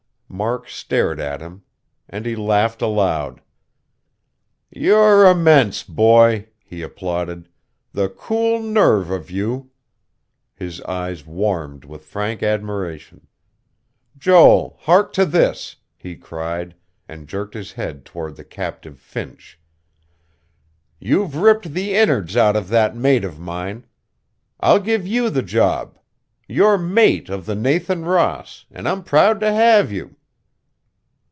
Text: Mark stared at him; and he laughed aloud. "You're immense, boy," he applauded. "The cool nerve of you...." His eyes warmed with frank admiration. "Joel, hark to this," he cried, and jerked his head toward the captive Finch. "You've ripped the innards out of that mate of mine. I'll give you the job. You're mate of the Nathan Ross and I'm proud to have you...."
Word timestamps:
Mark 0.33 0.69
stared 0.69 1.19
at 1.19 1.41
him; 1.41 1.61
and 2.07 2.25
he 2.25 2.37
laughed 2.37 2.81
aloud. 2.81 3.41
"You're 4.71 5.29
immense, 5.29 5.83
boy," 5.83 6.47
he 6.63 6.81
applauded. 6.81 7.49
"The 7.91 8.07
cool 8.07 8.61
nerve 8.61 9.11
of 9.11 9.29
you...." 9.29 9.71
His 10.55 10.79
eyes 10.83 11.25
warmed 11.25 11.83
with 11.83 12.05
frank 12.05 12.41
admiration. 12.41 13.27
"Joel, 14.17 14.77
hark 14.83 15.11
to 15.13 15.25
this," 15.25 15.75
he 15.97 16.15
cried, 16.15 16.75
and 17.09 17.27
jerked 17.27 17.53
his 17.53 17.73
head 17.73 18.05
toward 18.05 18.37
the 18.37 18.45
captive 18.45 18.99
Finch. 18.99 19.59
"You've 20.97 21.35
ripped 21.35 21.73
the 21.73 21.93
innards 21.93 22.37
out 22.37 22.55
of 22.55 22.69
that 22.69 22.95
mate 22.95 23.25
of 23.25 23.37
mine. 23.37 23.85
I'll 24.61 24.79
give 24.79 25.05
you 25.05 25.29
the 25.29 25.43
job. 25.43 25.99
You're 26.47 26.77
mate 26.77 27.27
of 27.27 27.45
the 27.45 27.55
Nathan 27.55 28.05
Ross 28.05 28.65
and 28.71 28.87
I'm 28.87 29.03
proud 29.03 29.41
to 29.41 29.51
have 29.51 29.91
you...." 29.91 30.15